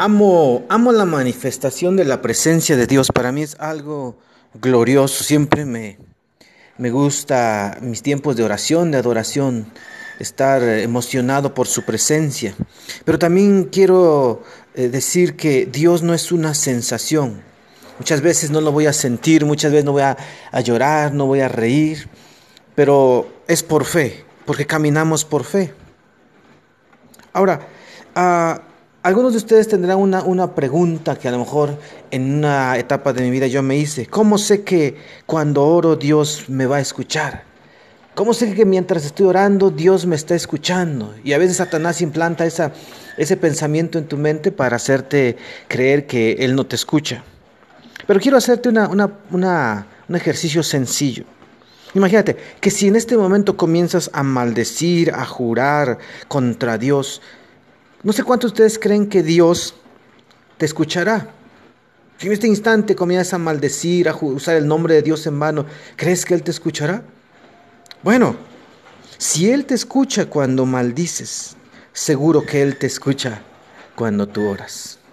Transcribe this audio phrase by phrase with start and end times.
[0.00, 3.08] Amo, amo la manifestación de la presencia de Dios.
[3.12, 4.16] Para mí es algo
[4.54, 5.24] glorioso.
[5.24, 5.98] Siempre me,
[6.76, 9.72] me gusta mis tiempos de oración, de adoración,
[10.20, 12.54] estar emocionado por su presencia.
[13.04, 14.44] Pero también quiero
[14.76, 17.42] eh, decir que Dios no es una sensación.
[17.98, 20.16] Muchas veces no lo voy a sentir, muchas veces no voy a,
[20.60, 22.08] llorar, no voy a reír,
[22.76, 25.74] pero es por fe, porque caminamos por fe.
[27.32, 27.66] Ahora,
[28.14, 28.67] uh,
[29.08, 31.78] algunos de ustedes tendrán una, una, pregunta que a lo mejor
[32.10, 34.04] en una etapa de mi vida yo me hice.
[34.04, 37.42] ¿Cómo sé que cuando oro Dios me va a escuchar?
[38.14, 41.14] ¿Cómo sé que mientras estoy orando Dios me está escuchando?
[41.24, 42.72] Y a veces Satanás implanta esa,
[43.16, 47.24] ese pensamiento en tu mente para hacerte creer que Él no te escucha.
[48.06, 48.88] Pero quiero hacerte una,
[49.30, 51.24] una, un ejercicio sencillo.
[51.94, 55.96] Imagínate que si en este momento comienzas a maldecir, a jurar
[56.28, 57.22] contra Dios,
[58.02, 59.74] no sé cuántos de ustedes creen que Dios
[60.56, 61.34] te escuchará.
[62.18, 65.66] Si en este instante comienzas a maldecir, a usar el nombre de Dios en vano,
[65.96, 67.02] ¿crees que Él te escuchará?
[68.02, 68.36] Bueno,
[69.18, 71.56] si Él te escucha cuando maldices,
[71.92, 73.42] seguro que Él te escucha
[73.94, 74.97] cuando tú oras.